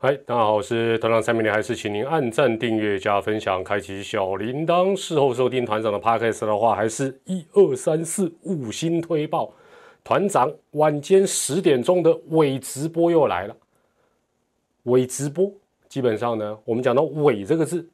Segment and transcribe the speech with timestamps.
[0.00, 4.94] 嗨，大家好，我是团长蔡明，还是请您按赞、订阅、加分享、开启小铃铛。
[4.94, 9.52] 事后收听团长的 podcast 的话，还是一二三四五星推报。
[10.04, 13.56] 团长晚间十点钟的伪直播又来了。
[14.84, 15.52] 伪直播
[15.88, 17.84] 基本上呢，我们讲到“伪”这个字，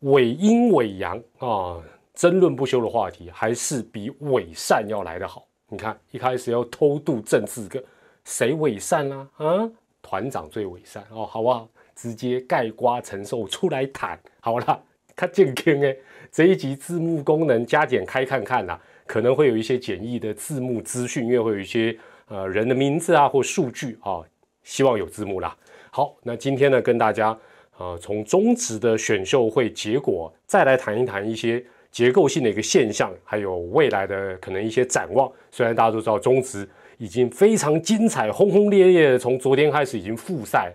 [0.00, 1.80] 伪阴伪阳啊，
[2.12, 5.46] 争论不休的话题，还是比伪善要来得好。
[5.68, 7.80] 你看，一开始要偷渡政治个，
[8.24, 9.28] 谁伪善啊？
[9.36, 9.70] 啊？
[10.02, 11.68] 团长最伪善哦，好不好？
[11.94, 14.82] 直接盖瓜承受出来谈好了。
[15.14, 15.94] 看健康哎，
[16.32, 21.94] 这一集字幕功能加减开看看呐，可能会有一些简易的字幕资讯，因为会有一些
[22.28, 24.22] 呃人的名字啊或数据啊，
[24.62, 25.54] 希望有字幕啦。
[25.90, 27.38] 好，那今天呢，跟大家
[27.76, 35.30] 呃从中职的选秀会结果再来谈一谈一些结构性的一个现象，还有未来的可能一些展望。
[35.50, 36.66] 虽然大家都知道中职。
[37.00, 40.70] 已经非常精彩，轰轰烈烈的，从昨天开始已经复赛，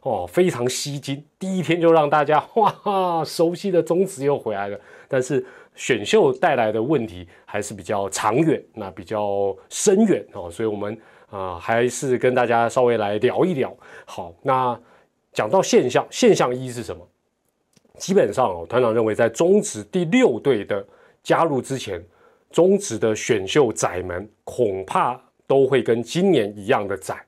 [0.00, 1.22] 哦，非常吸睛。
[1.38, 4.80] 第一天就让大家 哇哈，熟悉的宗旨又回来了。
[5.06, 13.76] 但是选秀带来的问题还是比较长远，那比较深远哦，所以我们啊还是跟大家稍微来聊一聊。
[14.06, 14.80] 好，那
[15.34, 17.06] 讲到现象，现象一是什么？
[17.98, 20.82] 基本上哦，团长认为在中职第六队的
[21.22, 22.02] 加入之前，
[22.50, 25.20] 中职的选秀窄门恐怕。
[25.46, 27.24] 都会跟今年一样的窄，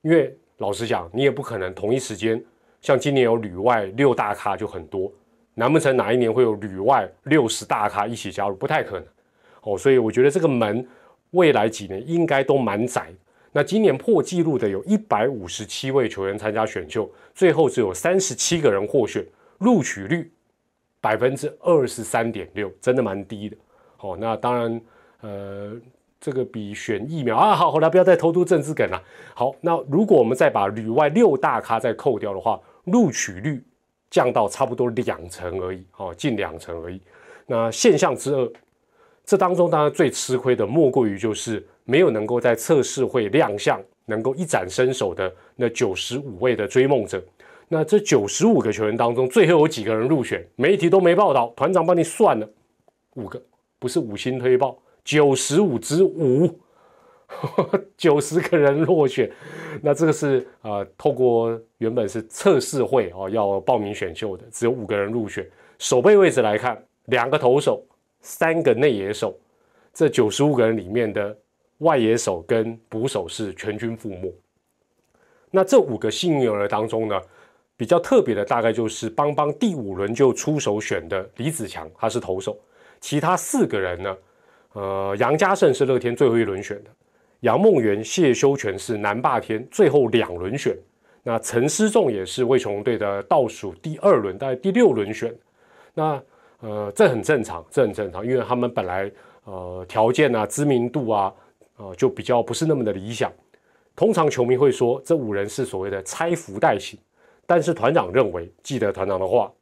[0.00, 2.42] 因为老实讲，你也不可能同一时间，
[2.80, 5.12] 像今年有旅外六大咖就很多，
[5.54, 8.54] 难不成哪一年会有旅外六十大咖一起加入？
[8.56, 9.08] 不太可能
[9.62, 10.86] 哦，所以我觉得这个门
[11.30, 13.12] 未来几年应该都蛮窄。
[13.52, 19.24] 那今年破纪录的有一百五十七位球员参加选秀，最后只有三十七个人获选，
[19.58, 20.32] 录取率
[21.00, 23.56] 百分之二十三点六，真的蛮低的。
[23.98, 24.80] 哦，那当然，
[25.20, 25.80] 呃。
[26.22, 29.02] 这个比选疫苗啊，好，好了，不要再偷渡政治梗了。
[29.34, 33.60] 好，那如果我们再把旅外六大咖再扣掉的话，录取率
[34.08, 37.00] 降到差不多两成而已，哦，近两成而已。
[37.44, 38.52] 那现象之二，
[39.24, 47.20] 这当中当然最吃亏的莫过于就是没有能够在测试会亮相、能够一展身手的那九十五位的追梦者。
[47.66, 50.46] 那这九十五个球员当中，最后有几个人入选？
[50.54, 52.48] 媒体都没报道，团长帮你算了，
[53.16, 53.42] 五个，
[53.80, 54.78] 不是五星推报。
[55.04, 56.60] 九十五之五，
[57.96, 59.30] 九十个人落选，
[59.80, 65.48] 那这个是啊，透过原本是测试会哦，要报名选秀的，只有五个人入选。
[65.78, 67.84] 守备位置来看，两个投手，
[68.20, 69.36] 三个内野手，
[69.92, 71.36] 这九十五个人里面的
[71.78, 74.32] 外野手跟捕手是全军覆没。
[75.50, 77.20] 那这五个幸运儿当中呢，
[77.76, 82.56] 比较特别的大概就是邦邦第五轮就出手选的李子强，他是投手，
[83.00, 84.16] 其他四个人呢？
[84.72, 86.90] 呃，杨家胜是乐天最后一轮选的，
[87.40, 90.76] 杨梦圆、谢修全是南霸天最后两轮选，
[91.22, 95.34] 那陈思仲也是魏雄队的倒数第二轮，大概第六轮选。
[95.94, 96.22] 那
[96.60, 99.10] 呃，这很正常，这很正常，因为他们本来
[99.44, 101.34] 呃条件啊、知名度啊，
[101.76, 103.30] 呃就比较不是那么的理想。
[103.94, 106.98] 通常球迷会说这五人是所谓的拆福袋型，
[107.46, 109.52] 但是团长认为，记得团长的话，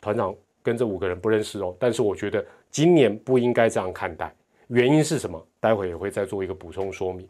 [0.00, 4.34] 团长跟这五个人不认识哦，但是我觉得今年不应该这样看待。
[4.68, 5.46] 原因是什么？
[5.60, 7.28] 待会也会再做一个补充说明。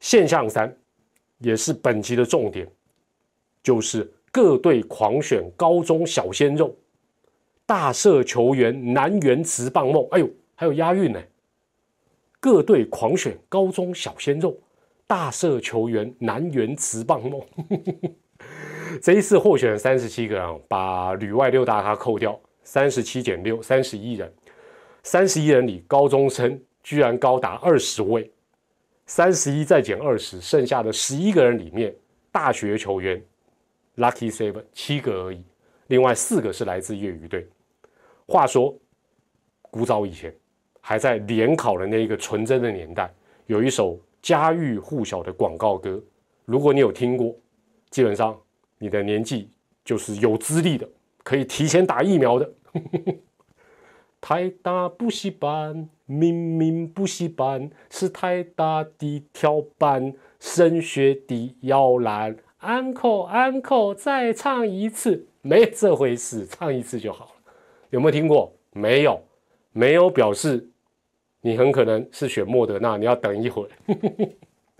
[0.00, 0.74] 现象三，
[1.38, 2.66] 也是本集的重点，
[3.62, 6.74] 就是各队狂选高中小鲜肉，
[7.66, 10.06] 大社球员南园词棒梦。
[10.10, 11.20] 哎呦，还有押韵呢！
[12.40, 14.56] 各队狂选高中小鲜肉，
[15.06, 17.42] 大社球员南园词棒梦。
[19.02, 24.32] 这一次获选三十七个人，把旅外六大咖扣掉，三十七减六，三十一人。
[25.10, 28.30] 三十一人里，高中生居然高达二十位，
[29.06, 31.96] 三十一再减二十，剩下的十一个人里面，
[32.30, 33.18] 大学球员
[33.96, 35.42] lucky seven 七个而已，
[35.86, 37.48] 另外四个是来自业余队。
[38.26, 38.78] 话说，
[39.70, 40.30] 古早以前，
[40.82, 43.10] 还在联考的那一个纯真的年代，
[43.46, 45.98] 有一首家喻户晓的广告歌，
[46.44, 47.34] 如果你有听过，
[47.88, 48.38] 基本上
[48.76, 49.48] 你的年纪
[49.86, 50.86] 就是有资历的，
[51.22, 52.52] 可以提前打疫苗的。
[54.20, 62.36] 台大补习班，明明补习班是台大的跳板，升学的摇篮。
[62.60, 67.52] Uncle Uncle，再唱一次，没这回事，唱一次就好了。
[67.90, 68.52] 有没有听过？
[68.72, 69.22] 没有，
[69.72, 70.68] 没有表示
[71.40, 73.70] 你很可能是选莫德纳，你要等一会儿。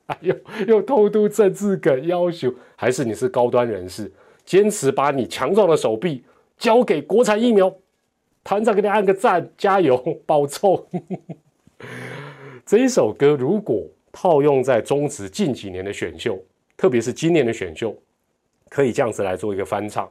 [0.06, 0.34] 哎呦，
[0.66, 4.10] 又偷渡政治梗要求，还是你是高端人士，
[4.44, 6.24] 坚持把你强壮的手臂
[6.56, 7.72] 交给国产疫苗。
[8.44, 10.86] 团长给你按个赞，加油， 保重。
[12.64, 16.38] 这一首歌如果套用在中职近几年的选秀，
[16.76, 17.96] 特别是今年的选秀，
[18.68, 20.10] 可以这样子来做一个翻唱，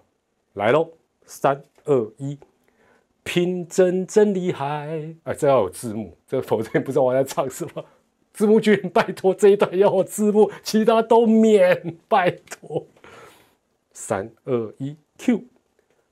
[0.53, 0.89] 来喽，
[1.25, 2.37] 三二一，
[3.23, 5.13] 拼真真厉害！
[5.23, 7.85] 哎，这要有字幕，这否则不知道我在唱什么。
[8.33, 12.87] 字幕君，拜托这一段要我字幕，其他都免，拜托。
[13.91, 15.43] 三二一，Q，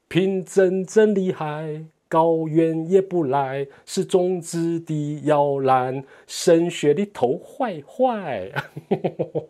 [0.07, 1.85] 拼真真厉害。
[2.07, 8.51] 高原也不来，是中资的摇篮，升学的头坏坏，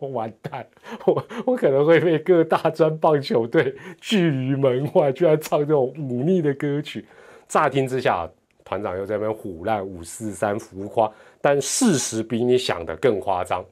[0.12, 0.66] 完蛋！
[1.06, 7.04] 我我可能会被各大专棒球队拒于门外，居然唱这种忤逆的歌曲。
[7.46, 8.28] 乍听之下，
[8.64, 11.10] 团长又在那边胡乱五四三浮夸，
[11.40, 13.64] 但事实比你想的更夸张。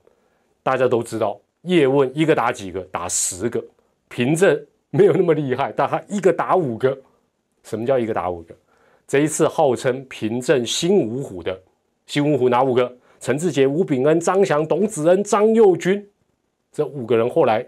[0.62, 3.60] 大家都知道，叶问一个打几个，打十个；
[4.08, 6.96] 平正没有那么厉害，但他一个打五个。
[7.62, 8.54] 什么叫一个打五个？
[9.06, 11.62] 这一次号称平镇新五虎的
[12.06, 12.96] 新五虎哪五个？
[13.20, 16.06] 陈志杰、吴炳恩、张翔、董子恩、张佑军，
[16.70, 17.66] 这五个人后来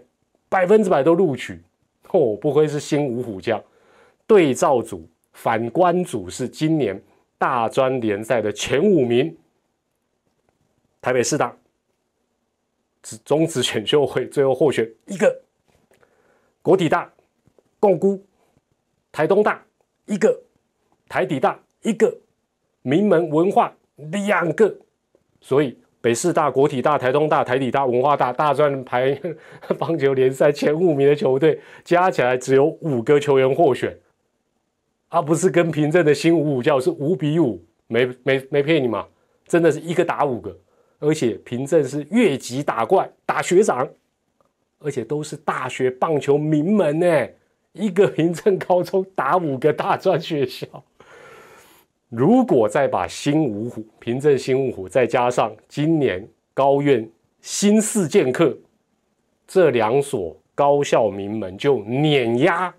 [0.49, 1.59] 百分之百都录取。
[2.11, 3.59] 哦，不愧是新五虎将。
[4.27, 7.01] 对照组、反观组是今年
[7.37, 9.35] 大专联赛的前五名。
[11.01, 11.55] 台北市大
[13.25, 15.41] 中职选秀会最后获选一个，
[16.61, 17.11] 国体大、
[17.79, 18.23] 共估、
[19.11, 19.65] 台东大
[20.05, 20.39] 一个。
[21.09, 22.15] 台底大一个，
[22.81, 23.73] 名门文化
[24.11, 24.75] 两个，
[25.41, 29.19] 所以北师大、国体大、台东大、台底大、文化大大专排
[29.79, 33.97] 棒球联赛前五名的球队加起来只有五个球员获选，
[35.09, 39.07] 而不是跟平镇的新五五教是五比五，没没没骗你嘛，
[39.47, 40.55] 真的是一个打五个，
[40.99, 43.87] 而且平镇是越级打怪打学长，
[44.79, 47.27] 而且都是大学棒球名门呢，
[47.73, 50.67] 一个平镇高中打五个大专学校。
[52.09, 57.07] 如果再把新五虎、平镇新五虎，再加上今年高院
[57.41, 58.57] 新四剑客
[59.45, 62.73] 这两所高校名门，就碾压，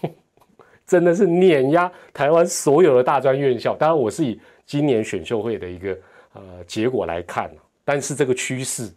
[0.86, 3.74] 真的是碾压台湾所有的大专院校。
[3.74, 5.98] 当然，我是以今年选秀会的一个
[6.34, 7.50] 呃结果来看
[7.84, 8.92] 但是这个趋势，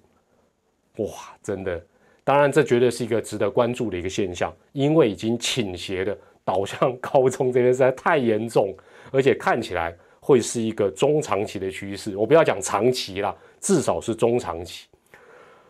[0.97, 1.07] 哇，
[1.41, 1.81] 真的，
[2.23, 8.75] 当然这绝对是一个值得关注的一个现象，因为已经倾斜的导向高中这边实在太严重。
[9.11, 14.87] 而且看起来会是一个中长期的趋势，我不要讲长期啦，至少是中长期。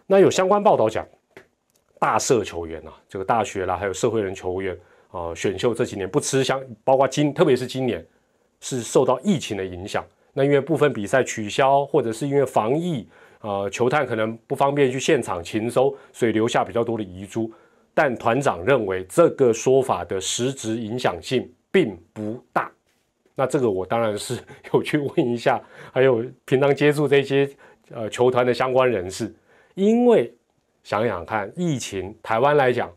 [0.07, 1.05] 那有相关报道讲，
[1.99, 4.77] 大社球员啊，这个大学啦，还有社会人球员
[5.11, 8.05] 啊，选秀这几年不吃香，包括今，特别是今年
[8.61, 10.05] 是受到疫情的影响。
[10.33, 13.05] 那因为部分比赛取消，或者是因为防疫
[13.39, 17.51] 啊，球探可能不方便去现场勤收，所以留下比较多的遗珠。
[17.93, 22.71] 但团长认为这个说法的实质影响性并不大。
[23.35, 24.37] 那这个我当然是
[24.73, 25.61] 有去问一下，
[25.91, 27.49] 还有平常接触这些
[27.91, 29.33] 呃球团的相关人士，
[29.73, 30.31] 因为
[30.83, 32.91] 想想看，疫情台湾来讲，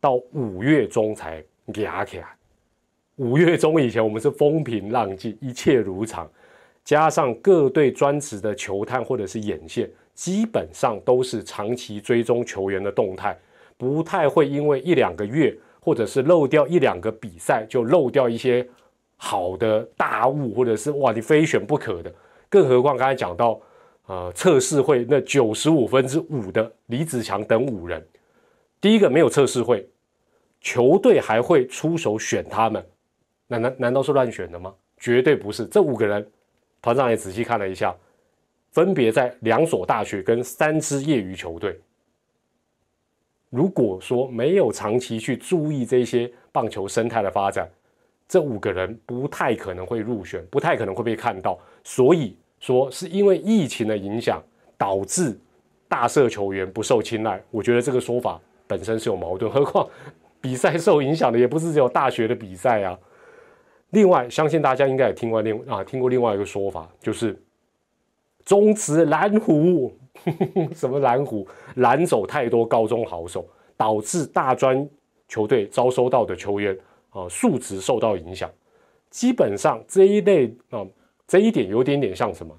[0.00, 1.44] 到五月中才
[1.74, 2.28] 压起来，
[3.16, 6.30] 五月中以前我们是风平浪静，一切如常，
[6.82, 13.36] 加上各队专职的球探或者是眼线，基本上都是长期追踪球员的动态，
[13.80, 18.68] 不太会因为一两个月或者是漏掉一两个比赛就漏掉一些。
[19.22, 22.10] 好的大物，或者是哇，你非选不可的。
[22.48, 23.60] 更何况刚才讲到，
[24.06, 28.02] 呃，测试会那九十五分之五的李子强等五人，
[28.80, 29.86] 第一个没有测试会，
[30.62, 32.82] 球队还会出手选他们，
[33.46, 34.74] 难难难道是乱选的吗？
[34.96, 35.66] 绝对不是。
[35.66, 36.26] 这五个人，
[36.80, 37.94] 团长也仔细看了一下，
[38.72, 41.78] 分别在两所大学跟三支业余球队。
[43.50, 47.68] 如果说没有长期去注意这些棒球生态的发展，
[48.28, 54.40] 这五个人不太可能会入选，不太可能会被看到，所以说是因为疫情的影响
[54.78, 55.36] 导致
[55.88, 57.42] 大社球员不受青睐。
[57.50, 59.88] 我觉得这个说法本身是有矛盾，何况
[60.40, 62.96] 比赛受影响的也不是只有大学的比赛啊。
[63.90, 67.36] 另外，相信大家应该也听过另啊听过另外一个说法，就是
[68.44, 69.92] 中职蓝湖，
[70.74, 71.46] 什么蓝虎
[71.76, 73.46] 拦走太多高中好手，
[73.76, 74.88] 导致大专
[75.28, 76.78] 球队招收到的球员。
[77.12, 78.48] 啊，数值受到影响，
[79.10, 80.86] 基本上这一类啊，
[81.26, 82.56] 这一点有点点像什么？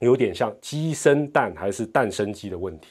[0.00, 2.88] 有点像鸡生蛋还是蛋生鸡的问题，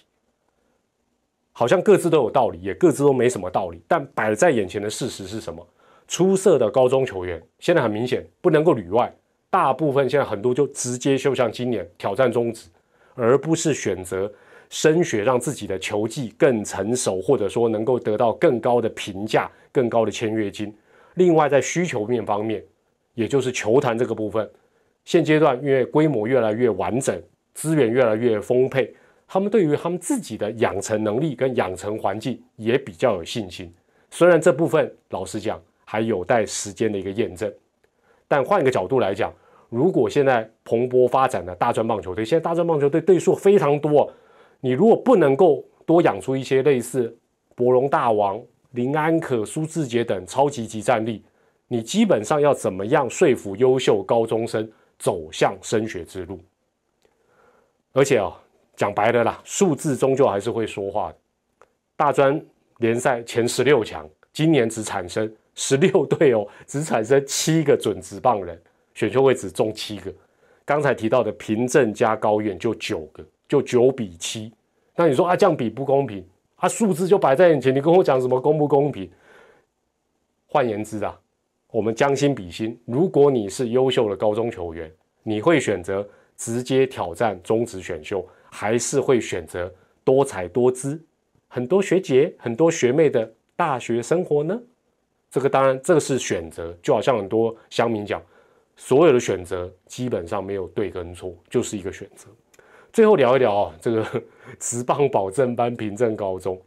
[1.52, 3.80] 好像各自都有道理，也各自都没什么道理。
[3.88, 5.64] 但摆在眼前的事实是什么？
[6.08, 9.14] 出色的高中球员现在很明显不能够旅外，
[9.52, 12.68] 大部分现在很多就直接就像今年挑战中职，
[13.20, 14.32] 而不是选择
[14.70, 19.52] 升学，让自己的球技更成熟，或者说能够得到更高的评价。
[19.72, 20.76] 更高的签约金，
[21.14, 22.62] 另外在需求面方面，
[23.14, 24.50] 也就是球坛这个部分，
[25.06, 27.22] 现阶段因为规模越来越完整，
[27.54, 28.92] 资源越来越丰沛，
[29.28, 33.72] 他们对于他们自己的养成能力跟养成环境也比较有信心。
[34.10, 37.54] 虽然这部分老实讲还有待时间的一个验证，
[38.28, 39.32] 但换一个角度来讲，
[39.70, 44.12] 如果现在蓬勃发展的大专棒球队，现在大专棒球队队数非常多，
[44.60, 47.16] 你如果不能够多养出一些类似
[47.56, 51.24] 博龙大王、林安可、苏志杰等超级级战力，
[51.68, 56.40] 你基本上要怎么样说服优秀高中生走向升学之路？
[57.94, 58.32] 而且啊，
[58.76, 61.18] 讲白了啦，数字终究还是会说话的。
[61.96, 62.40] 大专
[62.78, 68.62] 联赛前十六强，今年只产生十六队哦，只产生七个准职棒人，
[68.94, 70.14] 选秀位置中七个。
[70.66, 74.54] 刚才提到的平镇加高院就九个，就九比七。
[74.96, 76.26] 那你说啊，这样比不公平？
[76.56, 79.10] 啊，数字就摆在眼前，你跟我讲什么公不公平？
[80.48, 81.20] 换言之啊，
[81.72, 84.92] 我们将心比心，如果你是优秀的高中球员，
[85.24, 86.08] 你会选择？
[86.38, 89.70] 直接挑战中职选秀，还是会选择
[90.06, 90.98] 多彩多姿、
[91.50, 94.58] 很多学姐、很多学妹的大学生活呢？
[95.30, 96.74] 这个当然，这个是选择。
[96.82, 98.22] 就好像很多乡民讲，
[98.82, 102.30] 所有的选择基本上没有对跟错，就是一个选择。
[102.94, 104.24] 最后聊一聊啊，这个
[104.58, 106.58] 职棒保证班平镇高中，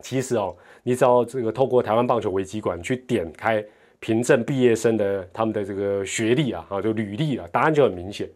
[0.00, 3.64] 其实哦，你只要这个透过台湾棒球危机馆去点开
[3.98, 8.28] 平镇毕业生的他们的这个学历啊，啊，就履历啊，答案就很明显。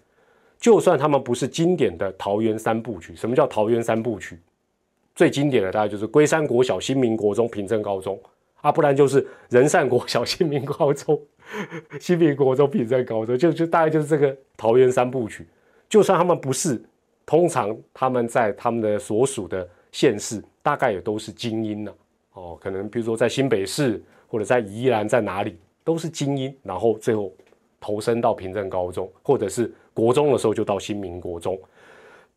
[0.59, 4.41] 就算他们不是经典的桃园三部曲，什么叫桃园三部曲？
[5.15, 8.19] 最经典的大概就是龟山国小、新民国中、平镇高中
[8.63, 11.21] 啊，不然就是仁善国小、新民高中、
[12.01, 15.47] 新民国中、平镇高中，就就大概就是这个桃园三部曲。
[15.89, 16.83] 就算他们不是，
[17.27, 21.93] 通常他们在他们的所属的县市，大概也都是精英呢。
[22.33, 27.33] 哦，可能比如说在新北市或者在宜兰，在哪里都是精英，然后最后
[27.81, 29.73] 投身到平镇高中，或者是。
[29.95, 31.61] 国中的时候就到新民国中，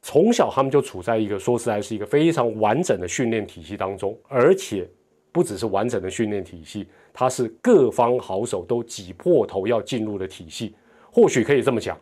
[0.02, 4.86] 从小他们就处在一个说实在是一个非常完整的训练体系当中，而且
[5.32, 10.76] 不只是完整的训练体系，它是各方好手都挤破头要进入的体系。
[11.10, 11.98] 或许可以这么讲，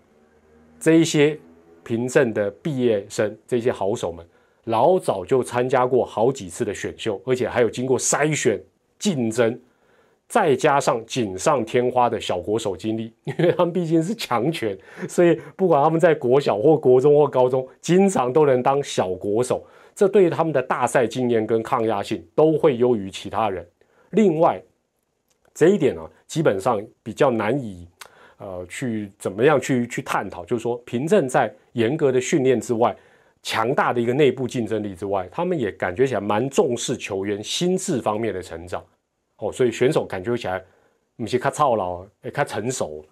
[0.80, 1.40] 这一些
[1.84, 4.26] 凭证的毕业生，这些好手们，
[4.64, 8.60] 老早就参加过好几次的选秀，而且还有经过筛选
[8.98, 9.58] 竞争。
[10.26, 14.76] 再加上锦上添花的小国手经历， 因为他们毕竟是强权，
[15.08, 23.68] 所以不管他们在国小或国中或高中，经常都能当小国手，这对于他们的大赛经验跟抗压性都会优于其他人。
[24.12, 24.60] 另外，
[25.54, 27.88] 这一点呢，基本上比较难以
[28.38, 32.96] 呃去怎么样去去探讨，就是说，凭证在严格的训练之外，
[33.42, 38.84] 强大的一个内部竞争力之外，他们也感觉起来蛮重视球员心智方面的成长。
[39.38, 40.64] 哦，所以选手感觉起来
[41.18, 43.06] 有些较操劳，也他成熟，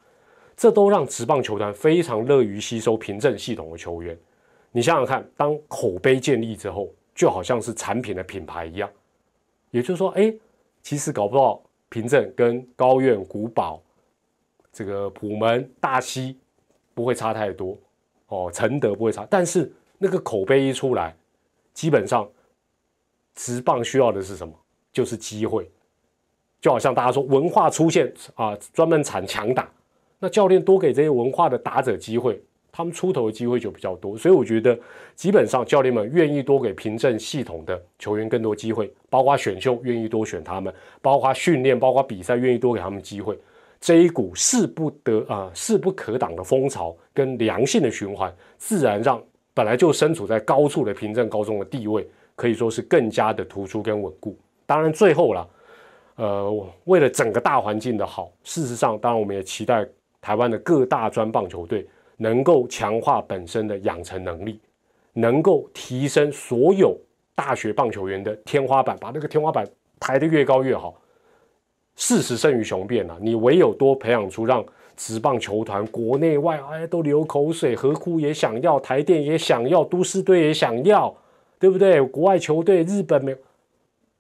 [0.56, 4.18] 这都让职棒球团非常乐于吸收凭证系统的球员。
[4.72, 8.90] 你想想看，当口碑建立之后，就好像是产品的品牌一样。
[9.70, 10.34] 也就是说，哎，
[10.82, 13.84] 其实搞不到凭证跟高院、古堡、
[14.72, 16.40] 这个普门、大溪
[16.94, 17.78] 不会差太多
[18.28, 21.14] 哦，承德不会差，但是那个口碑一出来，
[21.74, 22.28] 基本上
[23.36, 24.58] 职棒需要的是什么？
[24.94, 25.70] 就是机会。
[26.62, 29.70] 就好像大家说文化出现啊，专门产强打，
[30.20, 34.18] 那教练多给这些文化的打者机会，他们出头的机会就比较多。
[34.18, 34.78] 所以我觉得，
[35.16, 43.38] 基本上教练们愿意多给凭证系统的球员更多机会，包括选秀愿意多选他们，包括训练，包括比赛愿意多给他们机会。
[43.80, 49.22] 这一股势不得啊，势不可挡的风潮跟良性的循环，自然让
[49.54, 54.38] 本来就身处在高处的凭证高中的地位，可以说是更加的突出跟稳固。
[54.66, 55.48] 当然最后了。
[56.18, 59.88] 呃，为了整个大环境的好，事实上，当然我们也期待
[60.20, 61.88] 台湾的各大专棒球队
[62.22, 64.60] 能够强化本身的养成能力，
[65.14, 66.96] 能够提升所有
[67.34, 69.68] 大学棒球员的天花板，把那个天花板
[70.00, 71.02] 抬得越高越好。
[71.96, 73.18] 事实胜于雄辩啊！
[73.20, 74.64] 你唯有多培养出让
[74.96, 81.12] 职棒球团国内外哎都流口水，何库也想要，台电也想要，都市队也想要，
[81.60, 82.00] 对不对？
[82.02, 83.38] 国外球队日本没有，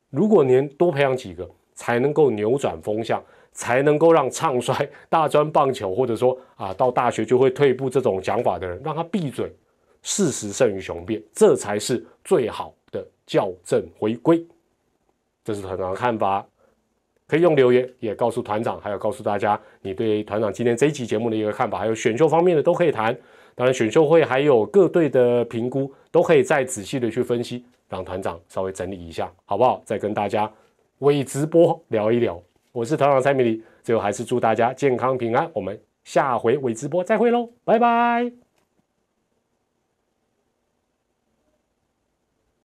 [0.09, 1.47] 如果您多培养几个。
[1.73, 9.51] 才能够扭转风向，才能够让唱衰大专棒球，或者说啊到大学就会退步这种讲法的人，让他闭嘴。
[10.03, 14.43] 事实胜于雄辩，这才是最好的校正回归。
[15.43, 16.43] 这是团长的看法，
[17.27, 23.15] 可以用留言也告诉团长，还有告诉大家你对团长今天这一期节目的一个看法，还有选秀方面的都可以谈。
[23.53, 29.83] 当然选秀会还有各队的评估都可以再仔细的去分析，让团长稍微整理一下，好不好？
[29.85, 30.51] 再跟大家。
[30.97, 32.41] 微直播聊一聊，
[32.71, 38.50] 我是团长蔡明礼，最后还是祝大家健康平安，我们下回微直播再会喽，拜拜。